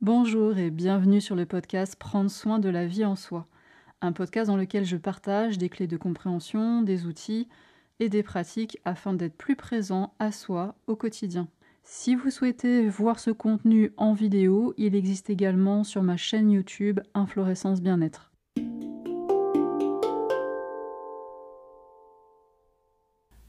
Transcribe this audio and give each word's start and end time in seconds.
Bonjour 0.00 0.56
et 0.56 0.70
bienvenue 0.70 1.20
sur 1.20 1.34
le 1.34 1.44
podcast 1.44 1.96
Prendre 1.96 2.30
soin 2.30 2.60
de 2.60 2.68
la 2.68 2.86
vie 2.86 3.04
en 3.04 3.16
soi, 3.16 3.48
un 4.00 4.12
podcast 4.12 4.46
dans 4.46 4.56
lequel 4.56 4.84
je 4.84 4.96
partage 4.96 5.58
des 5.58 5.68
clés 5.68 5.88
de 5.88 5.96
compréhension, 5.96 6.82
des 6.82 7.04
outils 7.04 7.48
et 7.98 8.08
des 8.08 8.22
pratiques 8.22 8.78
afin 8.84 9.12
d'être 9.12 9.36
plus 9.36 9.56
présent 9.56 10.14
à 10.20 10.30
soi 10.30 10.76
au 10.86 10.94
quotidien. 10.94 11.48
Si 11.82 12.14
vous 12.14 12.30
souhaitez 12.30 12.88
voir 12.88 13.18
ce 13.18 13.32
contenu 13.32 13.92
en 13.96 14.12
vidéo, 14.12 14.72
il 14.76 14.94
existe 14.94 15.30
également 15.30 15.82
sur 15.82 16.04
ma 16.04 16.16
chaîne 16.16 16.52
YouTube 16.52 17.00
Inflorescence 17.14 17.82
Bien-être. 17.82 18.30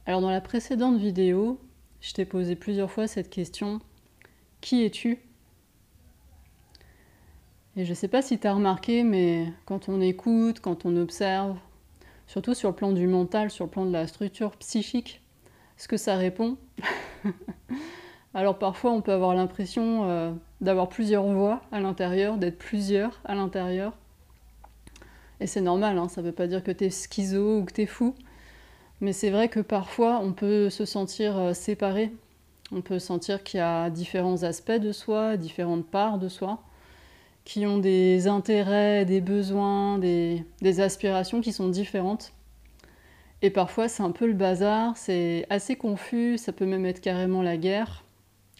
Alors 0.07 0.21
dans 0.21 0.31
la 0.31 0.41
précédente 0.41 0.97
vidéo, 0.97 1.61
je 2.01 2.11
t'ai 2.13 2.25
posé 2.25 2.55
plusieurs 2.55 2.89
fois 2.89 3.05
cette 3.05 3.29
question 3.29 3.81
Qui 4.61 4.83
es-tu? 4.83 5.28
Et 7.79 7.85
je 7.85 7.91
ne 7.91 7.95
sais 7.95 8.09
pas 8.09 8.21
si 8.21 8.37
tu 8.37 8.45
as 8.45 8.53
remarqué, 8.53 9.03
mais 9.03 9.53
quand 9.65 9.87
on 9.87 10.01
écoute, 10.01 10.59
quand 10.59 10.85
on 10.85 10.97
observe, 10.97 11.55
surtout 12.27 12.53
sur 12.53 12.67
le 12.67 12.75
plan 12.75 12.91
du 12.91 13.07
mental, 13.07 13.49
sur 13.49 13.63
le 13.63 13.71
plan 13.71 13.85
de 13.85 13.93
la 13.93 14.05
structure 14.05 14.51
psychique, 14.57 15.21
ce 15.77 15.87
que 15.87 15.95
ça 15.95 16.17
répond. 16.17 16.57
Alors 18.33 18.59
parfois 18.59 18.91
on 18.91 19.01
peut 19.01 19.13
avoir 19.13 19.33
l'impression 19.33 20.09
euh, 20.09 20.33
d'avoir 20.59 20.89
plusieurs 20.89 21.23
voix 21.23 21.61
à 21.71 21.79
l'intérieur, 21.79 22.35
d'être 22.35 22.57
plusieurs 22.57 23.21
à 23.23 23.33
l'intérieur. 23.33 23.93
Et 25.39 25.47
c'est 25.47 25.61
normal, 25.61 25.97
hein, 25.97 26.09
ça 26.09 26.21
ne 26.21 26.25
veut 26.25 26.33
pas 26.33 26.47
dire 26.47 26.61
que 26.61 26.71
tu 26.71 26.83
es 26.83 26.89
schizo 26.89 27.59
ou 27.59 27.63
que 27.63 27.71
tu 27.71 27.83
es 27.83 27.85
fou. 27.85 28.13
Mais 28.99 29.13
c'est 29.13 29.29
vrai 29.29 29.47
que 29.47 29.61
parfois 29.61 30.19
on 30.21 30.33
peut 30.33 30.69
se 30.69 30.83
sentir 30.83 31.37
euh, 31.37 31.53
séparé. 31.53 32.11
On 32.73 32.81
peut 32.81 32.99
sentir 32.99 33.41
qu'il 33.41 33.59
y 33.59 33.63
a 33.63 33.89
différents 33.89 34.43
aspects 34.43 34.73
de 34.73 34.91
soi, 34.91 35.37
différentes 35.37 35.87
parts 35.87 36.19
de 36.19 36.27
soi 36.27 36.59
qui 37.49 37.65
ont 37.65 37.79
des 37.79 38.27
intérêts, 38.27 39.05
des 39.05 39.21
besoins, 39.21 39.97
des, 39.97 40.45
aspirations 40.81 41.41
qui 41.41 41.51
sont 41.51 41.67
différentes. 41.67 42.31
Et 43.41 43.49
parfois, 43.49 43.87
c'est 43.87 44.03
un 44.03 44.11
peu 44.11 44.27
le 44.27 44.33
bazar, 44.33 44.95
c'est 44.95 45.47
assez 45.49 45.75
confus, 45.75 46.37
ça 46.37 46.53
peut 46.53 46.67
même 46.67 46.85
être 46.85 47.01
carrément 47.01 47.41
la 47.41 47.57
guerre 47.57 48.03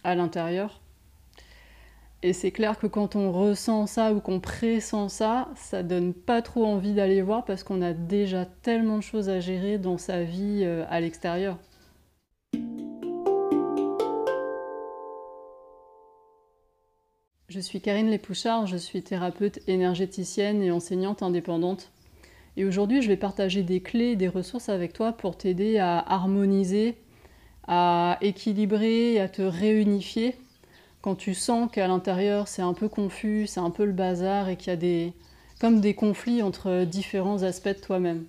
à 0.02 0.16
l'intérieur. 0.16 0.80
Et 2.24 2.32
c'est 2.32 2.50
clair 2.50 2.80
que 2.80 2.88
quand 2.88 3.14
on 3.14 3.30
ressent 3.30 3.86
ça 3.86 4.12
ou 4.12 4.18
qu'on 4.18 4.40
pressent 4.40 5.06
ça, 5.06 5.46
ça 5.54 5.84
donne 5.84 6.12
pas 6.12 6.42
trop 6.42 6.66
envie 6.66 6.92
d'aller 6.92 7.22
voir 7.22 7.44
parce 7.44 7.62
qu'on 7.62 7.82
a 7.82 7.92
déjà 7.92 8.44
tellement 8.44 8.96
de 8.96 9.04
choses 9.04 9.28
à 9.28 9.38
gérer 9.38 9.78
dans 9.78 9.98
sa 9.98 10.24
vie 10.24 10.62
euh, 10.64 10.84
à 10.90 11.00
l'extérieur. 11.00 11.58
Je 17.50 17.58
suis 17.58 17.80
Karine 17.80 18.10
Lépouchard, 18.10 18.68
je 18.68 18.76
suis 18.76 19.02
thérapeute 19.02 19.58
énergéticienne 19.66 20.62
et 20.62 20.70
enseignante 20.70 21.20
indépendante. 21.24 21.90
Et 22.56 22.64
aujourd'hui, 22.64 23.02
je 23.02 23.08
vais 23.08 23.16
partager 23.16 23.64
des 23.64 23.80
clés, 23.80 24.14
des 24.14 24.28
ressources 24.28 24.68
avec 24.68 24.92
toi 24.92 25.10
pour 25.10 25.36
t'aider 25.36 25.76
à 25.78 25.98
harmoniser, 25.98 26.96
à 27.66 28.18
équilibrer, 28.20 29.18
à 29.18 29.28
te 29.28 29.42
réunifier 29.42 30.36
quand 31.02 31.16
tu 31.16 31.34
sens 31.34 31.68
qu'à 31.72 31.88
l'intérieur 31.88 32.46
c'est 32.46 32.62
un 32.62 32.72
peu 32.72 32.88
confus, 32.88 33.48
c'est 33.48 33.58
un 33.58 33.70
peu 33.70 33.84
le 33.84 33.92
bazar 33.92 34.48
et 34.48 34.56
qu'il 34.56 34.68
y 34.68 34.74
a 34.74 34.76
des 34.76 35.12
comme 35.60 35.80
des 35.80 35.94
conflits 35.94 36.42
entre 36.42 36.84
différents 36.84 37.42
aspects 37.42 37.66
de 37.66 37.80
toi-même. 37.80 38.26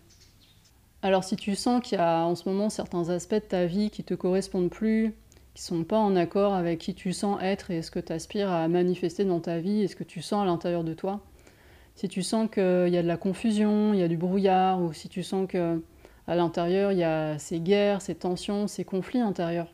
Alors 1.04 1.24
si 1.24 1.36
tu 1.36 1.56
sens 1.56 1.84
qu'il 1.84 2.00
y 2.00 2.02
a 2.02 2.26
en 2.26 2.34
ce 2.34 2.50
moment 2.50 2.72
certains 2.72 3.10
aspects 3.10 3.36
de 3.36 3.40
ta 3.40 3.68
vie 3.68 3.92
qui 3.92 4.04
te 4.04 4.16
correspondent 4.16 4.72
plus, 4.72 5.14
qui 5.54 5.64
sont 5.64 5.84
pas 5.84 5.98
en 5.98 6.16
accord 6.16 6.54
avec 6.54 6.80
qui 6.80 6.94
tu 6.94 7.14
sens 7.14 7.38
être 7.42 7.72
et 7.72 7.82
ce 7.82 7.92
que 7.92 8.00
tu 8.00 8.14
aspires 8.14 8.52
à 8.52 8.68
manifester 8.68 9.26
dans 9.26 9.40
ta 9.40 9.60
vie 9.60 9.82
et 9.82 9.88
ce 9.88 9.96
que 9.96 10.04
tu 10.04 10.22
sens 10.22 10.44
à 10.44 10.46
l'intérieur 10.46 10.84
de 10.84 10.94
toi. 10.94 11.22
Si 11.96 12.08
tu 12.08 12.24
sens 12.24 12.50
qu'il 12.50 12.88
y 12.90 12.98
a 12.98 13.04
de 13.04 13.08
la 13.08 13.18
confusion, 13.18 13.94
il 13.94 14.00
y 14.00 14.04
a 14.04 14.08
du 14.08 14.18
brouillard, 14.18 14.82
ou 14.82 14.94
si 14.94 15.10
tu 15.10 15.24
sens 15.24 15.48
que 15.48 15.82
à 16.28 16.36
l'intérieur 16.36 16.92
il 16.92 17.00
y 17.00 17.04
a 17.04 17.38
ces 17.38 17.60
guerres, 17.60 18.02
ces 18.02 18.16
tensions, 18.16 18.68
ces 18.68 18.86
conflits 18.86 19.20
intérieurs, 19.20 19.74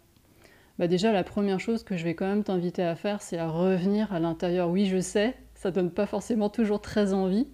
bah 0.79 0.87
déjà 0.87 1.11
la 1.11 1.23
première 1.23 1.59
chose 1.59 1.83
que 1.83 1.95
je 1.95 2.03
vais 2.03 2.15
quand 2.15 2.27
même 2.27 2.43
t'inviter 2.43 2.83
à 2.83 2.95
faire, 2.95 3.21
c'est 3.21 3.37
à 3.37 3.47
revenir 3.47 4.11
à 4.13 4.19
l'intérieur. 4.19 4.69
Oui, 4.69 4.87
je 4.87 4.99
sais, 4.99 5.35
ça 5.55 5.71
donne 5.71 5.91
pas 5.91 6.05
forcément 6.05 6.49
toujours 6.49 6.81
très 6.81 7.13
envie. 7.13 7.47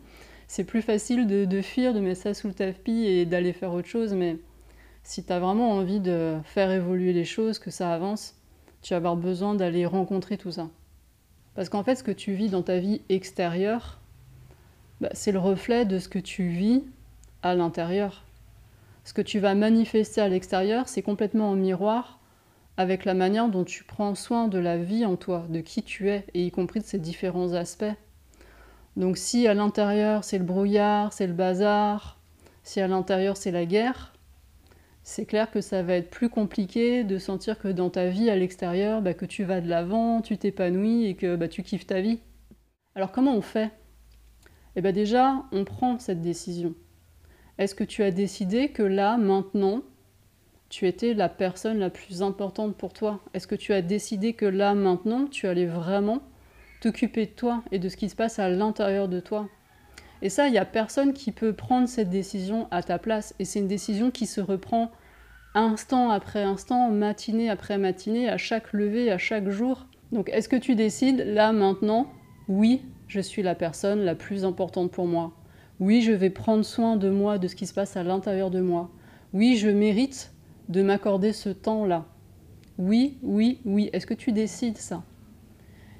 C'est 0.48 0.64
plus 0.64 0.82
facile 0.82 1.28
de, 1.28 1.46
de 1.46 1.62
fuir, 1.62 1.94
de 1.94 2.00
mettre 2.00 2.22
ça 2.22 2.34
sous 2.34 2.48
le 2.48 2.54
tapis 2.54 3.06
et 3.06 3.26
d'aller 3.26 3.54
faire 3.54 3.74
autre 3.74 3.88
chose, 3.88 4.14
mais 4.14 4.38
si 5.04 5.24
tu 5.24 5.32
as 5.32 5.40
vraiment 5.40 5.72
envie 5.72 6.00
de 6.00 6.38
faire 6.44 6.72
évoluer 6.72 7.14
les 7.14 7.26
choses, 7.26 7.60
que 7.60 7.72
ça 7.72 7.94
avance, 7.94 8.36
tu 8.82 8.94
vas 8.94 8.98
avoir 8.98 9.16
besoin 9.16 9.56
d'aller 9.56 9.86
rencontrer 9.86 10.38
tout 10.38 10.52
ça. 10.52 10.70
Parce 11.56 11.70
qu'en 11.70 11.84
fait, 11.84 11.96
ce 11.96 12.04
que 12.04 12.12
tu 12.12 12.34
vis 12.34 12.50
dans 12.50 12.64
ta 12.64 12.80
vie 12.80 13.02
extérieure, 13.10 14.00
bah, 15.02 15.10
c'est 15.14 15.32
le 15.32 15.40
reflet 15.40 15.86
de 15.86 16.00
ce 16.00 16.10
que 16.10 16.20
tu 16.20 16.48
vis 16.48 16.84
à 17.44 17.56
l'intérieur. 17.56 18.24
Ce 19.04 19.14
que 19.14 19.22
tu 19.22 19.40
vas 19.40 19.54
manifester 19.54 20.22
à 20.22 20.30
l'extérieur, 20.30 20.88
c'est 20.88 21.02
complètement 21.02 21.52
en 21.52 21.56
miroir 21.56 22.20
avec 22.78 23.06
la 23.06 23.14
manière 23.14 23.50
dont 23.50 23.64
tu 23.64 23.84
prends 23.84 24.16
soin 24.16 24.48
de 24.48 24.58
la 24.58 24.78
vie 24.78 25.06
en 25.06 25.16
toi, 25.16 25.46
de 25.50 25.60
qui 25.60 25.84
tu 25.84 26.10
es, 26.10 26.26
et 26.34 26.46
y 26.46 26.52
compris 26.52 26.80
de 26.80 26.86
ses 26.86 26.98
différents 26.98 27.54
aspects. 27.54 27.94
Donc 28.96 29.18
si 29.18 29.48
à 29.48 29.54
l'intérieur 29.54 30.24
c'est 30.24 30.38
le 30.38 30.44
brouillard, 30.44 31.14
c'est 31.14 31.28
le 31.28 31.34
bazar, 31.34 32.20
si 32.64 32.80
à 32.80 32.88
l'intérieur 32.88 33.38
c'est 33.38 33.52
la 33.52 33.66
guerre, 33.66 34.13
c'est 35.04 35.26
clair 35.26 35.52
que 35.52 35.62
ça 35.62 35.84
va 35.84 35.96
être 35.96 36.10
plus 36.10 36.30
compliqué 36.30 37.04
de 37.04 37.18
sentir 37.18 37.60
que 37.60 37.68
dans 37.68 37.90
ta 37.90 38.08
vie 38.08 38.30
à 38.30 38.36
l'extérieur, 38.36 39.02
bah, 39.02 39.14
que 39.14 39.26
tu 39.26 39.44
vas 39.44 39.60
de 39.60 39.68
l'avant, 39.68 40.22
tu 40.22 40.38
t'épanouis 40.38 41.06
et 41.06 41.16
que 41.16 41.36
bah, 41.36 41.50
tu 41.50 41.62
kiffes 41.62 41.86
ta 41.86 42.02
vie. 42.02 42.20
Alors 42.96 43.12
comment 43.12 43.36
on 43.36 43.42
fait? 43.42 43.72
Eh 44.76 44.82
bien 44.82 44.94
déjà, 44.94 45.44
on 45.52 45.66
prend 45.66 46.00
cette 46.00 46.22
décision. 46.22 46.74
Est-ce 47.58 47.76
que 47.76 47.84
tu 47.84 48.02
as 48.02 48.12
décidé 48.12 48.70
que 48.70 48.82
là, 48.82 49.18
maintenant, 49.18 49.84
tu 50.70 50.88
étais 50.88 51.14
la 51.14 51.30
personne 51.30 51.80
la 51.80 51.90
plus 51.90 52.24
importante 52.24 52.76
pour 52.76 52.94
toi? 52.94 53.20
Est-ce 53.34 53.46
que 53.46 53.56
tu 53.56 53.74
as 53.74 53.82
décidé 53.82 54.34
que 54.34 54.46
là, 54.46 54.74
maintenant, 54.74 55.28
tu 55.28 55.48
allais 55.48 55.68
vraiment 55.68 56.22
t'occuper 56.82 57.26
de 57.26 57.32
toi 57.32 57.64
et 57.72 57.78
de 57.78 57.90
ce 57.90 57.98
qui 57.98 58.10
se 58.10 58.16
passe 58.16 58.40
à 58.40 58.50
l'intérieur 58.50 59.08
de 59.08 59.20
toi? 59.20 59.50
Et 60.24 60.30
ça, 60.30 60.48
il 60.48 60.52
n'y 60.52 60.58
a 60.58 60.64
personne 60.64 61.12
qui 61.12 61.34
peut 61.34 61.52
prendre 61.52 61.86
cette 61.90 62.10
décision 62.10 62.70
à 62.72 62.82
ta 62.82 62.98
place. 62.98 63.36
Et 63.40 63.46
c'est 63.46 63.60
une 63.60 63.68
décision 63.68 64.10
qui 64.10 64.26
se 64.26 64.40
reprend 64.40 64.90
instant 65.54 66.12
après 66.12 66.44
instant, 66.44 66.90
matinée 66.90 67.50
après 67.50 67.78
matinée, 67.78 68.30
à 68.30 68.38
chaque 68.38 68.72
levée, 68.72 69.12
à 69.12 69.18
chaque 69.18 69.50
jour. 69.50 69.86
Donc 70.14 70.30
est-ce 70.30 70.48
que 70.48 70.56
tu 70.56 70.76
décides 70.76 71.26
là 71.28 71.52
maintenant, 71.52 72.08
oui, 72.48 72.84
je 73.10 73.20
suis 73.20 73.44
la 73.44 73.54
personne 73.54 74.00
la 74.00 74.16
plus 74.16 74.46
importante 74.46 74.92
pour 74.92 75.08
moi. 75.08 75.34
Oui, 75.82 76.02
je 76.02 76.14
vais 76.14 76.30
prendre 76.30 76.64
soin 76.64 76.96
de 76.96 77.10
moi, 77.10 77.38
de 77.38 77.50
ce 77.50 77.56
qui 77.58 77.68
se 77.68 77.74
passe 77.74 77.98
à 77.98 78.04
l'intérieur 78.04 78.50
de 78.50 78.62
moi. 78.62 78.92
Oui, 79.34 79.58
je 79.58 79.68
mérite 79.68 80.32
de 80.70 80.84
m'accorder 80.84 81.34
ce 81.34 81.50
temps-là. 81.50 82.06
Oui, 82.78 83.18
oui, 83.24 83.60
oui. 83.66 83.90
Est-ce 83.92 84.08
que 84.08 84.14
tu 84.14 84.32
décides 84.32 84.78
ça? 84.78 85.04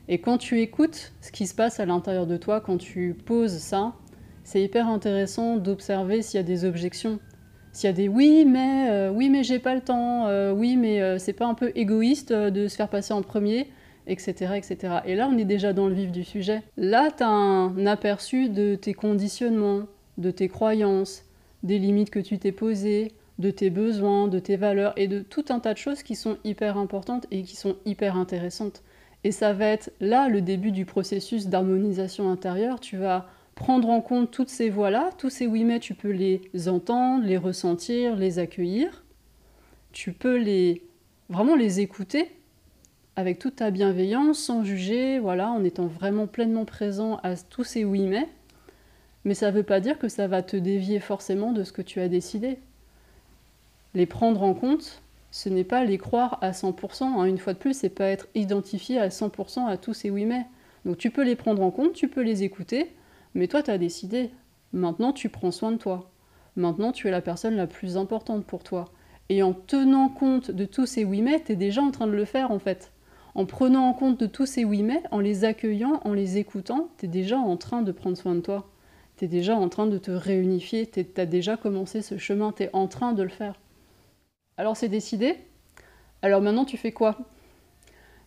Et 0.08 0.22
quand 0.22 0.38
tu 0.38 0.62
écoutes 0.62 1.12
ce 1.20 1.34
qui 1.34 1.46
se 1.46 1.54
passe 1.54 1.82
à 1.82 1.86
l'intérieur 1.86 2.26
de 2.26 2.38
toi, 2.38 2.62
quand 2.62 2.78
tu 2.78 3.18
poses 3.26 3.58
ça, 3.58 3.96
c'est 4.44 4.62
hyper 4.62 4.88
intéressant 4.88 5.58
d'observer 5.58 6.22
s'il 6.22 6.38
y 6.38 6.40
a 6.40 6.44
des 6.44 6.66
objections. 6.66 7.20
S'il 7.72 7.90
y 7.90 7.90
a 7.90 7.94
des 7.94 8.08
oui, 8.08 8.46
mais 8.46 8.90
euh, 8.92 9.10
oui, 9.10 9.30
mais 9.30 9.44
j'ai 9.44 9.60
pas 9.60 9.74
le 9.74 9.82
temps, 9.82 10.28
euh, 10.28 10.52
oui, 10.52 10.78
mais 10.78 11.02
euh, 11.02 11.18
c'est 11.18 11.34
pas 11.34 11.48
un 11.48 11.56
peu 11.56 11.72
égoïste 11.76 12.32
de 12.32 12.68
se 12.68 12.76
faire 12.76 12.88
passer 12.88 13.14
en 13.14 13.24
premier, 13.24 13.68
etc., 14.06 14.54
etc. 14.56 15.00
Et 15.06 15.16
là, 15.16 15.28
on 15.32 15.38
est 15.38 15.46
déjà 15.46 15.74
dans 15.74 15.88
le 15.88 15.94
vif 15.96 16.12
du 16.12 16.24
sujet. 16.24 16.62
Là, 16.78 17.10
tu 17.10 17.24
as 17.24 17.30
un 17.30 17.86
aperçu 17.88 18.50
de 18.50 18.76
tes 18.76 18.94
conditionnements, 18.94 19.88
de 20.20 20.30
tes 20.30 20.50
croyances, 20.50 21.24
des 21.64 21.80
limites 21.80 22.12
que 22.12 22.20
tu 22.20 22.38
t'es 22.38 22.52
posées, 22.52 23.12
de 23.40 23.50
tes 23.50 23.72
besoins, 23.72 24.28
de 24.28 24.38
tes 24.38 24.56
valeurs 24.56 24.94
et 24.96 25.08
de 25.08 25.22
tout 25.22 25.46
un 25.50 25.60
tas 25.60 25.74
de 25.74 25.80
choses 25.80 26.04
qui 26.04 26.16
sont 26.16 26.38
hyper 26.44 26.78
importantes 26.78 27.26
et 27.32 27.42
qui 27.42 27.56
sont 27.56 27.76
hyper 27.86 28.18
intéressantes. 28.18 28.84
Et 29.24 29.32
ça 29.32 29.54
va 29.54 29.66
être 29.66 29.92
là 30.00 30.30
le 30.30 30.42
début 30.42 30.72
du 30.72 30.86
processus 30.86 31.48
d'harmonisation 31.48 32.30
intérieure. 32.30 32.80
Tu 32.80 32.98
vas 32.98 33.26
prendre 33.56 33.90
en 33.90 34.02
compte 34.02 34.32
toutes 34.32 34.50
ces 34.50 34.70
voix-là, 34.70 35.12
tous 35.18 35.30
ces 35.30 35.48
oui 35.48 35.64
mais, 35.64 35.80
tu 35.80 35.94
peux 35.94 36.12
les 36.12 36.42
entendre, 36.68 37.26
les 37.26 37.38
ressentir, 37.38 38.16
les 38.16 38.40
accueillir. 38.40 39.04
Tu 39.92 40.12
peux 40.12 40.38
les 40.38 40.84
vraiment 41.30 41.56
les 41.56 41.80
écouter 41.80 42.32
avec 43.16 43.38
toute 43.40 43.58
ta 43.58 43.70
bienveillance, 43.70 44.40
sans 44.40 44.64
juger, 44.64 45.20
voilà, 45.20 45.52
en 45.52 45.64
étant 45.64 45.86
vraiment 45.86 46.26
pleinement 46.26 46.66
présent 46.66 47.20
à 47.24 47.36
tous 47.36 47.64
ces 47.64 47.86
oui 47.86 48.08
mais. 48.08 48.28
Mais 49.26 49.36
ça 49.36 49.52
ne 49.52 49.56
veut 49.56 49.64
pas 49.64 49.80
dire 49.80 50.00
que 50.00 50.10
ça 50.10 50.28
va 50.28 50.42
te 50.42 50.58
dévier 50.58 51.00
forcément 51.00 51.52
de 51.52 51.64
ce 51.64 51.72
que 51.72 51.82
tu 51.82 52.00
as 52.00 52.10
décidé. 52.10 52.58
Les 53.94 54.06
prendre 54.06 54.44
en 54.44 54.54
compte, 54.54 55.02
ce 55.32 55.50
n'est 55.50 55.64
pas 55.64 55.86
les 55.86 55.98
croire 55.98 56.40
à 56.42 56.52
100%. 56.52 57.04
Hein. 57.04 57.26
Une 57.26 57.38
fois 57.38 57.54
de 57.54 57.60
plus, 57.60 57.78
c'est 57.78 57.90
pas 57.90 58.08
être 58.08 58.28
identifié 58.36 59.00
à 59.00 59.10
100% 59.10 59.68
à 59.68 59.78
tous 59.78 59.94
ces 59.94 60.10
oui 60.10 60.26
mais. 60.26 60.46
Donc 60.86 60.98
tu 60.98 61.12
peux 61.12 61.24
les 61.24 61.36
prendre 61.36 61.62
en 61.62 61.72
compte, 61.72 61.94
tu 61.94 62.10
peux 62.10 62.22
les 62.22 62.44
écouter, 62.44 62.92
mais 63.36 63.48
toi, 63.48 63.64
tu 63.64 63.72
as 63.72 63.78
décidé. 63.78 64.32
Maintenant, 64.72 65.14
tu 65.14 65.30
prends 65.30 65.52
soin 65.52 65.72
de 65.72 65.78
toi. 65.78 66.12
Maintenant, 66.56 66.92
tu 66.92 67.08
es 67.08 67.12
la 67.12 67.22
personne 67.22 67.56
la 67.56 67.68
plus 67.68 67.98
importante 67.98 68.46
pour 68.46 68.64
toi. 68.64 68.86
Et 69.30 69.42
en 69.42 69.54
tenant 69.54 70.10
compte 70.10 70.52
de 70.52 70.66
tous 70.66 70.86
ces 70.86 71.06
oui 71.06 71.22
mais, 71.22 71.42
tu 71.42 71.54
es 71.54 71.56
déjà 71.56 71.82
en 71.82 71.92
train 71.92 72.08
de 72.08 72.12
le 72.12 72.26
faire 72.26 72.52
en 72.52 72.60
fait. 72.60 72.92
En 73.36 73.46
prenant 73.46 73.88
en 73.90 73.94
compte 73.94 74.20
de 74.20 74.28
tous 74.28 74.46
ces 74.46 74.66
oui 74.66 74.84
mais, 74.84 75.02
en 75.12 75.20
les 75.20 75.46
accueillant, 75.46 76.02
en 76.04 76.14
les 76.14 76.38
écoutant, 76.38 76.90
tu 76.98 77.06
es 77.06 77.10
déjà 77.10 77.38
en 77.38 77.58
train 77.58 77.82
de 77.82 77.92
prendre 77.92 78.18
soin 78.18 78.36
de 78.36 78.42
toi. 78.42 78.70
Tu 79.18 79.26
es 79.26 79.28
déjà 79.28 79.56
en 79.56 79.70
train 79.70 79.88
de 79.88 79.98
te 79.98 80.12
réunifier, 80.12 80.88
tu 80.88 81.06
as 81.18 81.26
déjà 81.26 81.58
commencé 81.58 82.02
ce 82.02 82.18
chemin, 82.18 82.52
tu 82.52 82.64
es 82.64 82.70
en 82.74 82.88
train 82.88 83.14
de 83.14 83.24
le 83.24 83.30
faire. 83.30 83.60
Alors 84.58 84.78
c'est 84.78 84.90
décidé 84.90 85.38
Alors 86.22 86.42
maintenant 86.42 86.66
tu 86.66 86.78
fais 86.78 86.92
quoi? 86.92 87.18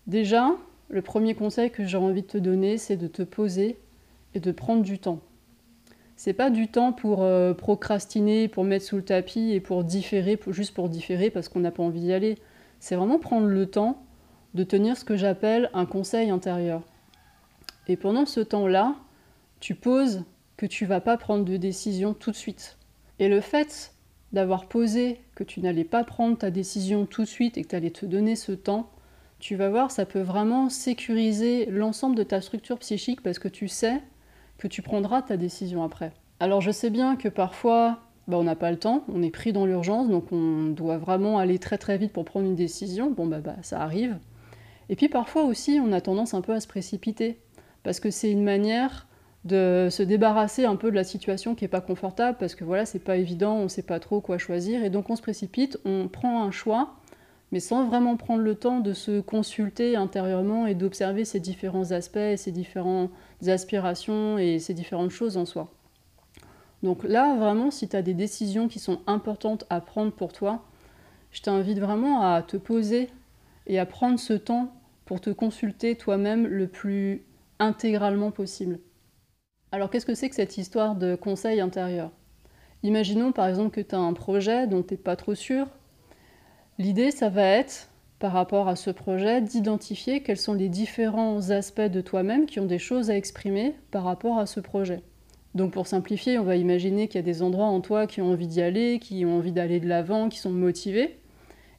Déjà, 0.06 0.56
le 0.88 1.02
premier 1.02 1.34
conseil 1.34 1.70
que 1.70 1.84
j'ai 1.84 1.96
envie 1.96 2.22
de 2.22 2.26
te 2.26 2.38
donner, 2.38 2.78
c'est 2.78 2.96
de 2.96 3.08
te 3.08 3.22
poser 3.22 3.76
et 4.36 4.40
de 4.40 4.52
prendre 4.52 4.82
du 4.82 4.98
temps. 4.98 5.20
C'est 6.14 6.32
pas 6.32 6.50
du 6.50 6.68
temps 6.68 6.92
pour 6.92 7.22
euh, 7.22 7.52
procrastiner, 7.52 8.48
pour 8.48 8.64
mettre 8.64 8.84
sous 8.84 8.96
le 8.96 9.04
tapis 9.04 9.52
et 9.52 9.60
pour 9.60 9.84
différer, 9.84 10.38
juste 10.48 10.74
pour 10.74 10.88
différer 10.88 11.30
parce 11.30 11.48
qu'on 11.48 11.60
n'a 11.60 11.70
pas 11.70 11.82
envie 11.82 12.00
d'y 12.00 12.12
aller. 12.12 12.38
C'est 12.80 12.96
vraiment 12.96 13.18
prendre 13.18 13.46
le 13.46 13.66
temps 13.66 14.02
de 14.54 14.64
tenir 14.64 14.96
ce 14.96 15.04
que 15.04 15.16
j'appelle 15.16 15.70
un 15.74 15.84
conseil 15.84 16.30
intérieur. 16.30 16.82
Et 17.88 17.96
pendant 17.96 18.24
ce 18.24 18.40
temps-là, 18.40 18.94
tu 19.60 19.74
poses 19.74 20.24
que 20.56 20.66
tu 20.66 20.86
vas 20.86 21.00
pas 21.00 21.16
prendre 21.16 21.44
de 21.44 21.56
décision 21.56 22.14
tout 22.14 22.30
de 22.30 22.36
suite. 22.36 22.78
Et 23.18 23.28
le 23.28 23.40
fait 23.40 23.92
d'avoir 24.32 24.66
posé 24.66 25.20
que 25.34 25.44
tu 25.44 25.60
n'allais 25.60 25.84
pas 25.84 26.04
prendre 26.04 26.36
ta 26.36 26.50
décision 26.50 27.06
tout 27.06 27.22
de 27.22 27.28
suite 27.28 27.58
et 27.58 27.62
que 27.62 27.68
tu 27.68 27.76
allais 27.76 27.90
te 27.90 28.06
donner 28.06 28.36
ce 28.36 28.52
temps, 28.52 28.90
tu 29.38 29.54
vas 29.54 29.68
voir, 29.68 29.90
ça 29.90 30.06
peut 30.06 30.20
vraiment 30.20 30.70
sécuriser 30.70 31.66
l'ensemble 31.66 32.16
de 32.16 32.22
ta 32.22 32.40
structure 32.40 32.78
psychique 32.78 33.22
parce 33.22 33.38
que 33.38 33.48
tu 33.48 33.68
sais 33.68 34.00
que 34.58 34.68
tu 34.68 34.82
prendras 34.82 35.22
ta 35.22 35.36
décision 35.36 35.82
après. 35.82 36.12
Alors 36.40 36.60
je 36.60 36.70
sais 36.70 36.90
bien 36.90 37.16
que 37.16 37.28
parfois, 37.28 38.00
bah, 38.28 38.36
on 38.38 38.44
n'a 38.44 38.56
pas 38.56 38.70
le 38.70 38.78
temps, 38.78 39.04
on 39.08 39.22
est 39.22 39.30
pris 39.30 39.52
dans 39.52 39.66
l'urgence, 39.66 40.08
donc 40.08 40.32
on 40.32 40.66
doit 40.66 40.98
vraiment 40.98 41.38
aller 41.38 41.58
très 41.58 41.78
très 41.78 41.98
vite 41.98 42.12
pour 42.12 42.24
prendre 42.24 42.46
une 42.46 42.54
décision. 42.54 43.10
Bon 43.10 43.26
bah, 43.26 43.40
bah 43.40 43.56
ça 43.62 43.80
arrive. 43.80 44.18
Et 44.88 44.96
puis 44.96 45.08
parfois 45.08 45.44
aussi, 45.44 45.80
on 45.82 45.92
a 45.92 46.00
tendance 46.00 46.34
un 46.34 46.40
peu 46.40 46.52
à 46.52 46.60
se 46.60 46.68
précipiter, 46.68 47.40
parce 47.82 48.00
que 48.00 48.10
c'est 48.10 48.30
une 48.30 48.44
manière 48.44 49.06
de 49.44 49.88
se 49.90 50.02
débarrasser 50.02 50.64
un 50.64 50.76
peu 50.76 50.90
de 50.90 50.96
la 50.96 51.04
situation 51.04 51.54
qui 51.54 51.64
n'est 51.64 51.68
pas 51.68 51.80
confortable, 51.80 52.36
parce 52.38 52.54
que 52.54 52.64
voilà, 52.64 52.84
c'est 52.84 52.98
pas 52.98 53.16
évident, 53.16 53.54
on 53.54 53.64
ne 53.64 53.68
sait 53.68 53.82
pas 53.82 54.00
trop 54.00 54.20
quoi 54.20 54.38
choisir, 54.38 54.84
et 54.84 54.90
donc 54.90 55.08
on 55.08 55.16
se 55.16 55.22
précipite, 55.22 55.78
on 55.84 56.08
prend 56.08 56.42
un 56.42 56.50
choix, 56.50 56.96
mais 57.52 57.60
sans 57.60 57.86
vraiment 57.86 58.16
prendre 58.16 58.42
le 58.42 58.54
temps 58.54 58.80
de 58.80 58.92
se 58.92 59.20
consulter 59.20 59.96
intérieurement 59.96 60.66
et 60.66 60.74
d'observer 60.74 61.24
ces 61.24 61.40
différents 61.40 61.92
aspects, 61.92 62.36
ces 62.36 62.52
différentes 62.52 63.10
aspirations 63.46 64.38
et 64.38 64.58
ces 64.58 64.74
différentes 64.74 65.10
choses 65.10 65.36
en 65.36 65.46
soi. 65.46 65.72
Donc 66.82 67.04
là, 67.04 67.36
vraiment, 67.36 67.70
si 67.70 67.88
tu 67.88 67.96
as 67.96 68.02
des 68.02 68.14
décisions 68.14 68.68
qui 68.68 68.78
sont 68.78 69.00
importantes 69.06 69.64
à 69.70 69.80
prendre 69.80 70.12
pour 70.12 70.32
toi, 70.32 70.64
je 71.30 71.42
t'invite 71.42 71.78
vraiment 71.78 72.22
à 72.22 72.42
te 72.42 72.56
poser 72.56 73.08
et 73.66 73.78
à 73.78 73.86
prendre 73.86 74.18
ce 74.18 74.32
temps 74.32 74.72
pour 75.04 75.20
te 75.20 75.30
consulter 75.30 75.96
toi-même 75.96 76.46
le 76.46 76.66
plus 76.66 77.24
intégralement 77.58 78.30
possible. 78.30 78.78
Alors 79.72 79.90
qu'est-ce 79.90 80.06
que 80.06 80.14
c'est 80.14 80.28
que 80.28 80.34
cette 80.34 80.58
histoire 80.58 80.96
de 80.96 81.14
conseil 81.14 81.60
intérieur? 81.60 82.10
Imaginons 82.82 83.32
par 83.32 83.46
exemple 83.46 83.70
que 83.70 83.80
tu 83.80 83.94
as 83.94 83.98
un 83.98 84.12
projet 84.12 84.66
dont 84.66 84.82
tu 84.82 84.94
n'es 84.94 84.98
pas 84.98 85.16
trop 85.16 85.34
sûr, 85.34 85.66
L'idée, 86.78 87.10
ça 87.10 87.30
va 87.30 87.42
être, 87.42 87.88
par 88.18 88.32
rapport 88.32 88.68
à 88.68 88.76
ce 88.76 88.90
projet, 88.90 89.40
d'identifier 89.40 90.22
quels 90.22 90.36
sont 90.36 90.52
les 90.52 90.68
différents 90.68 91.50
aspects 91.50 91.80
de 91.80 92.00
toi-même 92.02 92.46
qui 92.46 92.60
ont 92.60 92.66
des 92.66 92.78
choses 92.78 93.10
à 93.10 93.16
exprimer 93.16 93.74
par 93.90 94.04
rapport 94.04 94.38
à 94.38 94.46
ce 94.46 94.60
projet. 94.60 95.02
Donc 95.54 95.72
pour 95.72 95.86
simplifier, 95.86 96.38
on 96.38 96.44
va 96.44 96.56
imaginer 96.56 97.08
qu'il 97.08 97.16
y 97.16 97.18
a 97.18 97.22
des 97.22 97.42
endroits 97.42 97.66
en 97.66 97.80
toi 97.80 98.06
qui 98.06 98.20
ont 98.20 98.30
envie 98.30 98.46
d'y 98.46 98.60
aller, 98.60 98.98
qui 98.98 99.24
ont 99.24 99.38
envie 99.38 99.52
d'aller 99.52 99.80
de 99.80 99.88
l'avant, 99.88 100.28
qui 100.28 100.38
sont 100.38 100.50
motivés. 100.50 101.18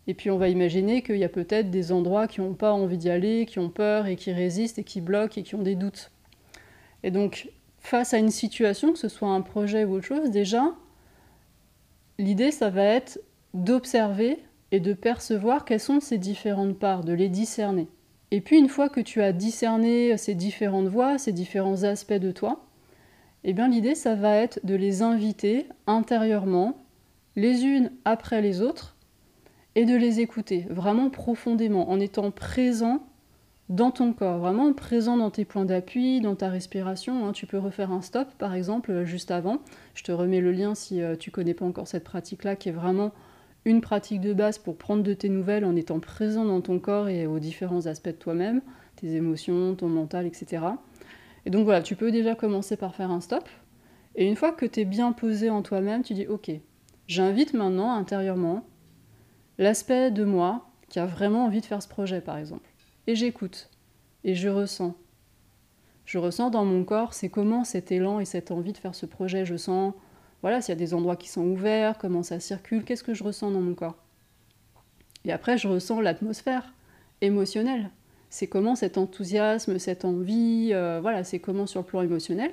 Et 0.08 0.16
puis 0.16 0.32
on 0.32 0.38
va 0.40 0.50
imaginer 0.50 1.04
qu'il 1.04 1.18
y 1.18 1.24
a 1.24 1.30
peut-être 1.30 1.70
des 1.70 1.92
endroits 1.92 2.28
qui 2.28 2.42
n'ont 2.42 2.56
pas 2.56 2.74
envie 2.74 2.98
d'y 2.98 3.12
aller, 3.12 3.46
qui 3.46 3.60
ont 3.60 3.70
peur 3.70 4.08
et 4.08 4.16
qui 4.16 4.32
résistent 4.32 4.80
et 4.80 4.84
qui 4.84 5.00
bloquent 5.00 5.40
et 5.40 5.44
qui 5.44 5.54
ont 5.54 5.62
des 5.62 5.76
doutes. 5.76 6.10
Et 7.04 7.12
donc 7.12 7.52
face 7.80 8.16
à 8.16 8.18
une 8.18 8.32
situation, 8.32 8.94
que 8.94 9.00
ce 9.00 9.10
soit 9.10 9.30
un 9.30 9.42
projet 9.42 9.84
ou 9.86 9.94
autre 9.94 10.08
chose, 10.08 10.32
déjà, 10.32 10.74
l'idée 12.18 12.50
ça 12.50 12.72
va 12.72 12.84
être 12.84 13.20
d'observer 13.54 14.40
et 14.72 14.80
de 14.80 14.94
percevoir 14.94 15.66
quelles 15.66 15.80
sont 15.80 16.00
ces 16.00 16.18
différentes 16.18 16.78
parts, 16.78 17.04
de 17.04 17.14
les 17.14 17.30
discerner. 17.30 17.88
Et 18.32 18.42
puis 18.42 18.58
une 18.58 18.70
fois 18.70 18.90
que 18.90 19.00
tu 19.00 19.22
as 19.22 19.32
discerné 19.32 20.18
ces 20.18 20.36
différentes 20.36 20.88
voix, 20.88 21.18
ces 21.18 21.32
différents 21.32 21.84
aspects 21.84 22.14
de 22.14 22.32
toi, 22.32 22.66
eh 23.44 23.54
bien 23.54 23.70
l'idée 23.70 23.96
ça 23.96 24.16
va 24.16 24.36
être 24.36 24.60
de 24.66 24.76
les 24.76 25.02
inviter 25.02 25.68
intérieurement, 25.86 26.84
les 27.36 27.64
unes 27.64 27.92
après 28.04 28.42
les 28.42 28.62
autres, 28.62 28.98
et 29.76 29.86
de 29.86 29.96
les 29.96 30.20
écouter 30.20 30.66
vraiment 30.72 31.12
profondément, 31.12 31.92
en 31.92 32.00
étant 32.00 32.32
présent 32.32 33.04
dans 33.70 33.92
ton 33.92 34.12
corps, 34.12 34.40
vraiment 34.40 34.74
présent 34.74 35.18
dans 35.18 35.30
tes 35.30 35.46
points 35.46 35.66
d'appui, 35.66 36.20
dans 36.20 36.36
ta 36.36 36.50
respiration. 36.50 37.28
Hein. 37.28 37.32
Tu 37.32 37.46
peux 37.46 37.60
refaire 37.60 37.92
un 37.92 38.02
stop 38.02 38.28
par 38.40 38.56
exemple 38.56 39.04
juste 39.04 39.30
avant. 39.30 39.60
Je 39.94 40.04
te 40.04 40.12
remets 40.12 40.42
le 40.42 40.52
lien 40.52 40.74
si 40.74 41.02
euh, 41.02 41.16
tu 41.16 41.32
connais 41.32 41.54
pas 41.54 41.66
encore 41.66 41.88
cette 41.88 42.06
pratique-là 42.06 42.56
qui 42.56 42.70
est 42.70 42.72
vraiment 42.72 43.12
une 43.68 43.82
pratique 43.82 44.22
de 44.22 44.32
base 44.32 44.58
pour 44.58 44.78
prendre 44.78 45.04
de 45.04 45.14
tes 45.14 45.28
nouvelles 45.28 45.66
en 45.66 45.76
étant 45.76 46.00
présent 46.00 46.46
dans 46.46 46.62
ton 46.62 46.80
corps 46.80 47.10
et 47.10 47.28
aux 47.28 47.38
différents 47.38 47.86
aspects 47.86 48.08
de 48.08 48.14
toi-même, 48.14 48.62
tes 48.96 49.16
émotions, 49.16 49.76
ton 49.76 49.90
mental, 49.90 50.26
etc. 50.26 50.64
Et 51.46 51.50
donc 51.50 51.66
voilà, 51.66 51.82
tu 51.82 51.98
peux 51.98 52.10
déjà 52.10 52.34
commencer 52.34 52.78
par 52.78 52.96
faire 52.96 53.12
un 53.12 53.20
stop. 53.20 53.44
Et 54.16 54.26
une 54.26 54.38
fois 54.38 54.54
que 54.54 54.66
tu 54.66 54.80
es 54.80 54.86
bien 54.86 55.12
posé 55.12 55.50
en 55.50 55.64
toi-même, 55.64 56.02
tu 56.02 56.14
dis 56.14 56.26
ok, 56.28 56.50
j'invite 57.08 57.54
maintenant 57.54 57.94
intérieurement 57.94 58.66
l'aspect 59.58 60.12
de 60.12 60.24
moi 60.24 60.70
qui 60.88 61.00
a 61.00 61.06
vraiment 61.06 61.44
envie 61.44 61.60
de 61.60 61.66
faire 61.66 61.84
ce 61.84 61.90
projet 61.90 62.22
par 62.22 62.38
exemple. 62.38 62.70
Et 63.06 63.16
j'écoute. 63.16 63.70
Et 64.24 64.34
je 64.34 64.48
ressens. 64.48 64.96
Je 66.06 66.20
ressens 66.20 66.52
dans 66.52 66.64
mon 66.64 66.86
corps, 66.86 67.14
c'est 67.14 67.28
comment 67.28 67.66
cet 67.66 67.92
élan 67.92 68.22
et 68.22 68.26
cette 68.26 68.50
envie 68.50 68.72
de 68.72 68.78
faire 68.78 68.96
ce 68.96 69.06
projet. 69.06 69.46
Je 69.46 69.58
sens 69.58 69.94
voilà, 70.42 70.62
s'il 70.62 70.74
y 70.74 70.78
a 70.78 70.80
des 70.80 70.94
endroits 70.94 71.16
qui 71.16 71.30
sont 71.30 71.46
ouverts, 71.46 71.98
comment 71.98 72.24
ça 72.24 72.40
circule, 72.40 72.84
qu'est-ce 72.84 73.04
que 73.04 73.14
je 73.14 73.24
ressens 73.24 73.52
dans 73.52 73.62
mon 73.62 73.74
corps. 73.74 73.96
Et 75.26 75.32
après, 75.32 75.58
je 75.58 75.68
ressens 75.68 76.00
l'atmosphère 76.00 76.74
émotionnelle. 77.22 77.90
C'est 78.30 78.48
comment 78.48 78.76
cet 78.76 78.98
enthousiasme, 78.98 79.80
cette 79.80 80.06
envie, 80.06 80.70
euh, 80.74 81.00
voilà, 81.02 81.24
c'est 81.24 81.40
comment 81.40 81.66
sur 81.66 81.82
le 81.82 81.86
plan 81.86 82.02
émotionnel. 82.02 82.52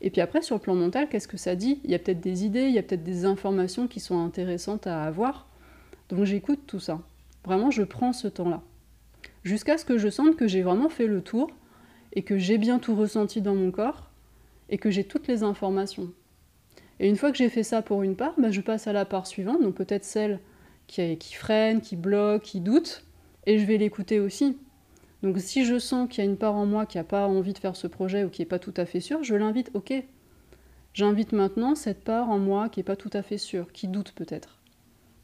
Et 0.00 0.10
puis 0.10 0.20
après, 0.20 0.42
sur 0.42 0.56
le 0.56 0.60
plan 0.60 0.74
mental, 0.74 1.08
qu'est-ce 1.08 1.28
que 1.28 1.36
ça 1.36 1.54
dit? 1.54 1.80
Il 1.84 1.90
y 1.90 1.94
a 1.94 1.98
peut-être 1.98 2.20
des 2.20 2.44
idées, 2.44 2.64
il 2.64 2.74
y 2.74 2.78
a 2.78 2.82
peut-être 2.82 3.04
des 3.04 3.26
informations 3.26 3.86
qui 3.86 4.00
sont 4.00 4.24
intéressantes 4.24 4.86
à 4.86 5.04
avoir. 5.04 5.46
Donc 6.08 6.24
j'écoute 6.24 6.60
tout 6.66 6.80
ça. 6.80 7.00
Vraiment, 7.44 7.70
je 7.70 7.82
prends 7.82 8.12
ce 8.12 8.28
temps-là. 8.28 8.62
Jusqu'à 9.44 9.78
ce 9.78 9.84
que 9.84 9.98
je 9.98 10.08
sente 10.08 10.36
que 10.36 10.48
j'ai 10.48 10.62
vraiment 10.62 10.88
fait 10.88 11.06
le 11.06 11.22
tour 11.22 11.50
et 12.12 12.22
que 12.22 12.38
j'ai 12.38 12.58
bien 12.58 12.78
tout 12.78 12.94
ressenti 12.94 13.40
dans 13.40 13.54
mon 13.54 13.70
corps 13.70 14.10
et 14.68 14.78
que 14.78 14.90
j'ai 14.90 15.04
toutes 15.04 15.28
les 15.28 15.42
informations. 15.42 16.10
Et 17.00 17.08
une 17.08 17.16
fois 17.16 17.32
que 17.32 17.38
j'ai 17.38 17.48
fait 17.48 17.62
ça 17.62 17.80
pour 17.80 18.02
une 18.02 18.14
part, 18.14 18.34
bah, 18.38 18.50
je 18.50 18.60
passe 18.60 18.86
à 18.86 18.92
la 18.92 19.06
part 19.06 19.26
suivante, 19.26 19.62
donc 19.62 19.74
peut-être 19.74 20.04
celle 20.04 20.38
qui, 20.86 21.16
freine, 21.32 21.80
qui 21.80 21.96
bloque, 21.96 22.42
qui 22.42 22.60
doute, 22.60 23.04
et 23.46 23.58
je 23.58 23.64
vais 23.64 23.78
l'écouter 23.78 24.20
aussi. 24.20 24.58
Donc 25.22 25.38
si 25.38 25.64
je 25.64 25.78
sens 25.78 26.08
qu'il 26.08 26.22
y 26.22 26.26
a 26.26 26.30
une 26.30 26.36
part 26.36 26.54
en 26.54 26.66
moi 26.66 26.84
qui 26.84 26.98
n'a 26.98 27.04
pas 27.04 27.26
envie 27.26 27.54
de 27.54 27.58
faire 27.58 27.74
ce 27.74 27.86
projet 27.86 28.22
ou 28.24 28.28
qui 28.28 28.42
n'est 28.42 28.46
pas 28.46 28.58
tout 28.58 28.74
à 28.76 28.84
fait 28.84 29.00
sûre, 29.00 29.24
je 29.24 29.34
l'invite, 29.34 29.70
ok. 29.72 29.94
J'invite 30.92 31.32
maintenant 31.32 31.74
cette 31.74 32.04
part 32.04 32.28
en 32.28 32.38
moi 32.38 32.68
qui 32.68 32.80
n'est 32.80 32.84
pas 32.84 32.96
tout 32.96 33.10
à 33.14 33.22
fait 33.22 33.38
sûre, 33.38 33.72
qui 33.72 33.88
doute 33.88 34.12
peut-être. 34.12 34.58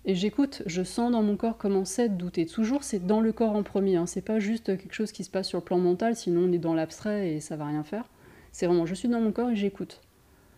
Et 0.06 0.14
j'écoute, 0.14 0.62
je 0.64 0.82
sens 0.82 1.12
dans 1.12 1.22
mon 1.22 1.36
corps 1.36 1.58
comment 1.58 1.84
c'est 1.84 2.08
de 2.08 2.14
douter. 2.14 2.46
Toujours, 2.46 2.84
c'est 2.84 3.04
dans 3.04 3.20
le 3.20 3.32
corps 3.32 3.54
en 3.54 3.64
premier, 3.64 3.96
hein. 3.96 4.06
c'est 4.06 4.24
pas 4.24 4.38
juste 4.38 4.66
quelque 4.78 4.94
chose 4.94 5.12
qui 5.12 5.24
se 5.24 5.30
passe 5.30 5.48
sur 5.48 5.58
le 5.58 5.64
plan 5.64 5.78
mental, 5.78 6.16
sinon 6.16 6.48
on 6.48 6.52
est 6.52 6.58
dans 6.58 6.74
l'abstrait 6.74 7.32
et 7.32 7.40
ça 7.40 7.56
va 7.56 7.66
rien 7.66 7.82
faire. 7.82 8.04
C'est 8.52 8.66
vraiment, 8.66 8.86
je 8.86 8.94
suis 8.94 9.08
dans 9.08 9.20
mon 9.20 9.32
corps 9.32 9.50
et 9.50 9.56
j'écoute. 9.56 10.00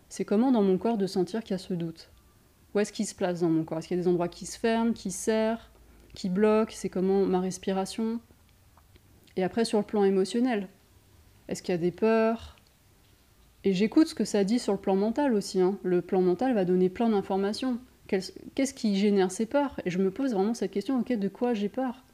C'est 0.08 0.24
comment 0.24 0.50
dans 0.50 0.62
mon 0.62 0.78
corps 0.78 0.98
de 0.98 1.06
sentir 1.06 1.42
qu'il 1.42 1.52
y 1.52 1.54
a 1.54 1.58
ce 1.58 1.74
doute? 1.74 2.10
Où 2.74 2.80
est-ce 2.80 2.92
qu'il 2.92 3.06
se 3.06 3.14
place 3.14 3.40
dans 3.40 3.50
mon 3.50 3.64
corps? 3.64 3.78
Est-ce 3.78 3.88
qu'il 3.88 3.96
y 3.96 4.00
a 4.00 4.02
des 4.02 4.08
endroits 4.08 4.28
qui 4.28 4.46
se 4.46 4.58
ferment, 4.58 4.92
qui 4.92 5.10
serrent, 5.10 5.60
qui 6.14 6.28
bloquent? 6.28 6.72
C'est 6.74 6.88
comment 6.88 7.24
ma 7.26 7.40
respiration? 7.40 8.20
Et 9.36 9.44
après 9.44 9.64
sur 9.64 9.78
le 9.78 9.84
plan 9.84 10.04
émotionnel, 10.04 10.68
est-ce 11.48 11.62
qu'il 11.62 11.72
y 11.72 11.78
a 11.78 11.78
des 11.78 11.92
peurs? 11.92 12.56
Et 13.64 13.72
j'écoute 13.72 14.08
ce 14.08 14.14
que 14.14 14.24
ça 14.24 14.44
dit 14.44 14.58
sur 14.58 14.72
le 14.72 14.78
plan 14.78 14.96
mental 14.96 15.34
aussi. 15.34 15.60
Hein. 15.60 15.78
Le 15.82 16.00
plan 16.02 16.22
mental 16.22 16.54
va 16.54 16.64
donner 16.64 16.88
plein 16.88 17.08
d'informations. 17.08 17.78
Qu'est-ce 18.06 18.72
qui 18.72 18.96
génère 18.96 19.30
ces 19.30 19.44
peurs? 19.44 19.80
Et 19.84 19.90
je 19.90 19.98
me 19.98 20.10
pose 20.10 20.32
vraiment 20.32 20.54
cette 20.54 20.70
question, 20.70 20.98
ok, 20.98 21.12
de 21.12 21.28
quoi 21.28 21.52
j'ai 21.52 21.68
peur? 21.68 22.04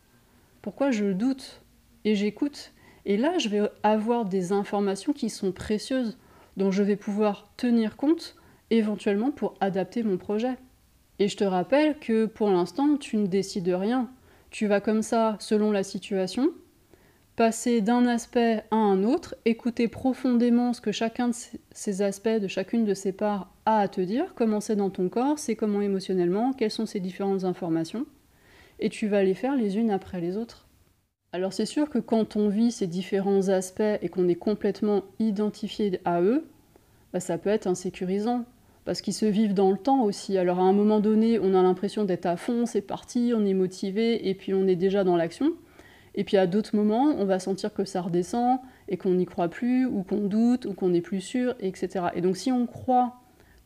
Pourquoi 0.62 0.90
je 0.90 1.12
doute 1.12 1.62
Et 2.04 2.16
j'écoute? 2.16 2.72
Et 3.06 3.16
là, 3.16 3.38
je 3.38 3.48
vais 3.48 3.70
avoir 3.82 4.24
des 4.24 4.50
informations 4.50 5.12
qui 5.12 5.30
sont 5.30 5.52
précieuses 5.52 6.16
dont 6.56 6.70
je 6.70 6.82
vais 6.82 6.96
pouvoir 6.96 7.50
tenir 7.56 7.96
compte 7.96 8.36
éventuellement 8.70 9.30
pour 9.30 9.54
adapter 9.60 10.02
mon 10.02 10.16
projet. 10.16 10.56
Et 11.18 11.28
je 11.28 11.36
te 11.36 11.44
rappelle 11.44 11.98
que 11.98 12.26
pour 12.26 12.50
l'instant, 12.50 12.96
tu 12.96 13.16
ne 13.16 13.26
décides 13.26 13.68
rien. 13.68 14.10
Tu 14.50 14.66
vas 14.66 14.80
comme 14.80 15.02
ça, 15.02 15.36
selon 15.40 15.70
la 15.70 15.82
situation, 15.82 16.50
passer 17.36 17.80
d'un 17.80 18.06
aspect 18.06 18.62
à 18.70 18.76
un 18.76 19.02
autre, 19.04 19.34
écouter 19.44 19.88
profondément 19.88 20.72
ce 20.72 20.80
que 20.80 20.92
chacun 20.92 21.28
de 21.28 21.34
ces 21.72 22.02
aspects, 22.02 22.28
de 22.28 22.48
chacune 22.48 22.84
de 22.84 22.94
ces 22.94 23.12
parts 23.12 23.52
a 23.66 23.78
à 23.78 23.88
te 23.88 24.00
dire, 24.00 24.34
comment 24.34 24.60
c'est 24.60 24.76
dans 24.76 24.90
ton 24.90 25.08
corps, 25.08 25.38
c'est 25.38 25.56
comment 25.56 25.80
émotionnellement, 25.80 26.52
quelles 26.52 26.70
sont 26.70 26.86
ces 26.86 27.00
différentes 27.00 27.44
informations, 27.44 28.06
et 28.78 28.88
tu 28.88 29.08
vas 29.08 29.24
les 29.24 29.34
faire 29.34 29.56
les 29.56 29.76
unes 29.76 29.90
après 29.90 30.20
les 30.20 30.36
autres. 30.36 30.63
Alors 31.34 31.52
c'est 31.52 31.66
sûr 31.66 31.90
que 31.90 31.98
quand 31.98 32.36
on 32.36 32.48
vit 32.48 32.70
ces 32.70 32.86
différents 32.86 33.48
aspects 33.48 33.82
et 34.00 34.08
qu'on 34.08 34.28
est 34.28 34.36
complètement 34.36 35.02
identifié 35.18 35.98
à 36.04 36.22
eux, 36.22 36.46
bah, 37.12 37.18
ça 37.18 37.38
peut 37.38 37.50
être 37.50 37.66
insécurisant. 37.66 38.44
Parce 38.84 39.00
qu'ils 39.00 39.14
se 39.14 39.26
vivent 39.26 39.52
dans 39.52 39.72
le 39.72 39.76
temps 39.76 40.04
aussi. 40.04 40.38
Alors 40.38 40.60
à 40.60 40.62
un 40.62 40.72
moment 40.72 41.00
donné, 41.00 41.40
on 41.40 41.52
a 41.56 41.62
l'impression 41.64 42.04
d'être 42.04 42.26
à 42.26 42.36
fond, 42.36 42.66
c'est 42.66 42.82
parti, 42.82 43.32
on 43.34 43.44
est 43.44 43.52
motivé 43.52 44.28
et 44.28 44.34
puis 44.34 44.54
on 44.54 44.68
est 44.68 44.76
déjà 44.76 45.02
dans 45.02 45.16
l'action. 45.16 45.54
Et 46.14 46.22
puis 46.22 46.36
à 46.36 46.46
d'autres 46.46 46.76
moments, 46.76 47.12
on 47.18 47.24
va 47.24 47.40
sentir 47.40 47.74
que 47.74 47.84
ça 47.84 48.00
redescend 48.00 48.60
et 48.88 48.96
qu'on 48.96 49.14
n'y 49.14 49.26
croit 49.26 49.48
plus, 49.48 49.86
ou 49.86 50.04
qu'on 50.04 50.28
doute, 50.28 50.66
ou 50.66 50.72
qu'on 50.72 50.90
n'est 50.90 51.00
plus 51.00 51.20
sûr, 51.20 51.56
etc. 51.58 52.10
Et 52.14 52.20
donc 52.20 52.36
si 52.36 52.52
on 52.52 52.64
croit 52.68 53.16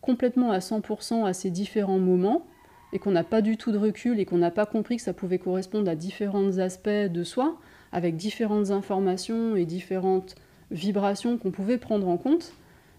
complètement 0.01 0.53
à 0.53 0.61
100% 0.61 1.27
à 1.27 1.35
ces 1.35 1.51
différents 1.51 1.99
moments, 1.99 2.47
et 2.93 2.99
qu'on 2.99 3.11
n'a 3.11 3.25
pas 3.25 3.43
du 3.43 3.57
tout 3.57 3.73
de 3.73 3.79
recul 3.79 4.21
et 4.21 4.25
qu'on 4.25 4.39
n'a 4.39 4.51
pas 4.51 4.67
compris 4.67 4.97
que 4.97 5.03
ça 5.03 5.13
pouvait 5.13 5.39
correspondre 5.39 5.91
à 5.91 5.95
différents 5.95 6.59
aspects 6.59 6.89
de 6.89 7.25
soi, 7.25 7.59
avec 7.93 8.17
différentes 8.17 8.71
informations 8.71 9.57
et 9.57 9.65
différentes 9.65 10.35
vibrations 10.71 11.39
qu'on 11.39 11.51
pouvait 11.51 11.79
prendre 11.79 12.09
en 12.09 12.17
compte, 12.17 12.53